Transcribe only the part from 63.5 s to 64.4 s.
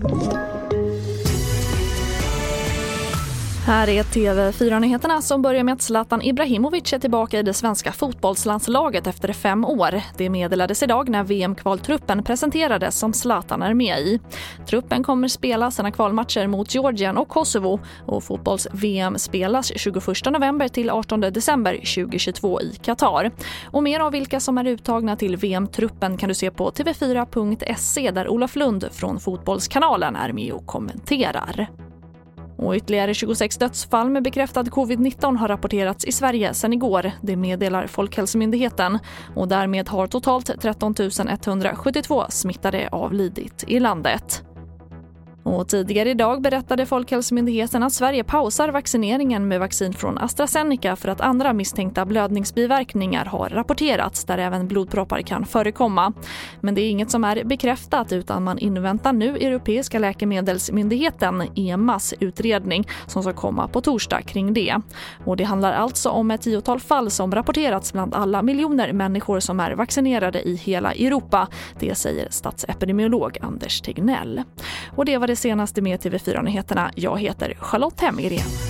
på torsdag